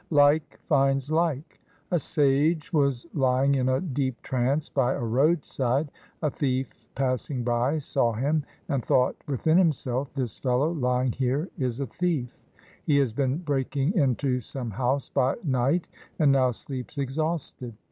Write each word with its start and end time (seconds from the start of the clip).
LIKE 0.09 0.57
FINDS 0.63 1.11
LIKE 1.11 1.61
A 1.91 1.99
sage 1.99 2.73
was 2.73 3.05
lying 3.13 3.53
in 3.53 3.69
a 3.69 3.79
deep 3.79 4.19
trance 4.23 4.67
by 4.67 4.93
a 4.93 4.99
roadside. 4.99 5.91
A 6.23 6.31
thief 6.31 6.87
passing 6.95 7.43
by 7.43 7.77
saw 7.77 8.11
him 8.13 8.43
and 8.67 8.83
thought 8.83 9.15
within 9.27 9.59
himself," 9.59 10.11
This 10.15 10.39
fellow, 10.39 10.71
lying 10.71 11.11
here, 11.11 11.49
is 11.59 11.79
a 11.79 11.85
thief. 11.85 12.43
He 12.83 12.97
has 12.97 13.13
been 13.13 13.37
breaking 13.43 13.93
into 13.93 14.39
some 14.39 14.71
house 14.71 15.07
by 15.07 15.35
night 15.43 15.87
and 16.17 16.31
now 16.31 16.49
sleeps 16.49 16.97
exhausted. 16.97 17.75